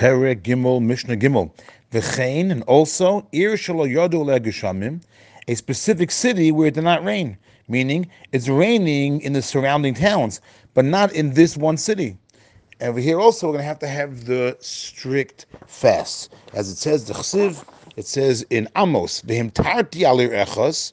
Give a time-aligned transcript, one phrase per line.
[0.00, 1.50] Perek Gimel Mishnah Gimel.
[1.92, 5.00] V'chein, and also, Ir Shalo Yodu
[5.46, 7.36] a specific city where it did not rain,
[7.68, 10.40] meaning it's raining in the surrounding towns,
[10.72, 12.16] but not in this one city.
[12.80, 16.32] Over here also, we're going to have to have the strict fast.
[16.54, 17.62] As it says, the chsiv,
[17.96, 20.92] it says in Amos, V'himtarti alir echos,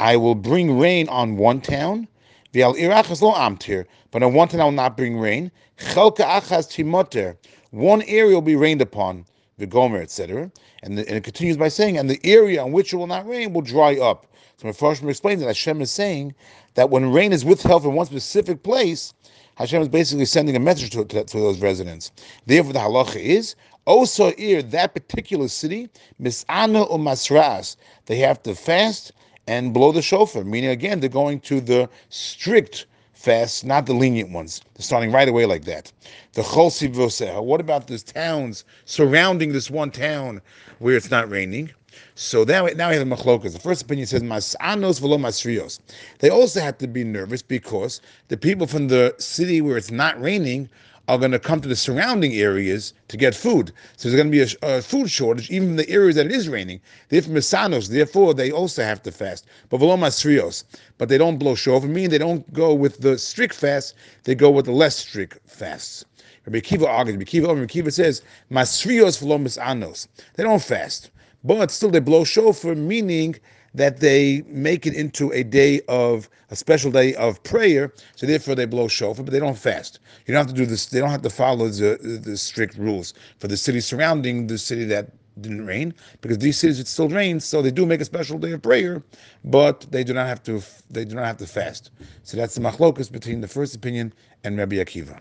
[0.00, 2.08] I will bring rain on one town,
[2.52, 5.50] v'al irachas lo amtir, but on one town I will not bring rain.
[5.78, 7.36] Chelka achas timoter,
[7.70, 9.24] one area will be rained upon,
[9.58, 10.50] the Gomer, etc.
[10.82, 13.52] And, and, it continues by saying, and the area on which it will not rain
[13.52, 14.26] will dry up.
[14.56, 16.34] So Mepharshim explains that Hashem is saying
[16.74, 19.12] that when rain is withheld from one specific place,
[19.56, 22.12] Hashem is basically sending a message to, to, to those residents.
[22.46, 25.88] Therefore, the halacha is also ir that particular city
[26.22, 27.76] misana umasras.
[28.06, 29.12] They have to fast
[29.48, 34.30] and blow the shofar, meaning again they're going to the strict fasts, not the lenient
[34.30, 34.60] ones.
[34.74, 35.90] They're starting right away like that.
[36.34, 37.42] The Voseha.
[37.42, 40.42] What about the towns surrounding this one town
[40.78, 41.70] where it's not raining?
[42.14, 43.54] So now, now we have the machlokas.
[43.54, 45.80] The first opinion says masanos velo masrios.
[46.18, 50.20] They also have to be nervous because the people from the city where it's not
[50.20, 50.68] raining
[51.08, 53.72] are going to come to the surrounding areas to get food.
[53.96, 56.32] So there's going to be a, a food shortage, even in the areas that it
[56.32, 56.80] is raining.
[57.08, 59.46] They're from Misanos, therefore they also have to fast.
[59.70, 60.64] But Velomasrios,
[60.98, 64.50] but they don't blow shofar, meaning they don't go with the strict fast, they go
[64.50, 66.04] with the less strict fasts.
[66.48, 70.08] Rabbi Akiva argues, Rabbi Akiva, Rabbi says, Masrios Velomisanos.
[70.34, 71.10] They don't fast,
[71.44, 73.36] but still they blow shofar, meaning
[73.74, 77.92] that they make it into a day of a special day of prayer.
[78.16, 80.00] So therefore they blow shofar, but they don't fast.
[80.24, 80.86] You don't have to do this.
[80.86, 84.84] They don't have to follow the, the strict rules for the city surrounding the city
[84.86, 85.10] that
[85.42, 87.44] didn't rain, because these cities it still rains.
[87.44, 89.02] So they do make a special day of prayer,
[89.44, 90.62] but they do not have to.
[90.90, 91.90] They do not have to fast.
[92.24, 95.20] So that's the machlokus between the first opinion and Rabbi Akiva.